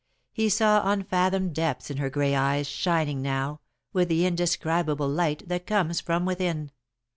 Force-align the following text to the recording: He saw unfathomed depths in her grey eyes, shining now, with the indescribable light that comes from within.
He 0.33 0.49
saw 0.49 0.89
unfathomed 0.91 1.53
depths 1.53 1.91
in 1.91 1.97
her 1.97 2.09
grey 2.09 2.33
eyes, 2.33 2.65
shining 2.67 3.21
now, 3.21 3.61
with 3.93 4.09
the 4.09 4.25
indescribable 4.25 5.07
light 5.07 5.47
that 5.47 5.67
comes 5.67 6.01
from 6.01 6.25
within. 6.25 6.71